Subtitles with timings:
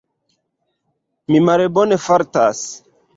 [1.33, 2.63] Mi malbone fartas.